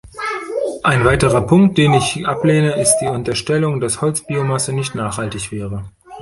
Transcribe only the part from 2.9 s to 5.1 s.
die Unterstellung, dass Holzbiomasse nicht